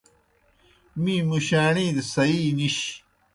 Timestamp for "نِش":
2.57-2.77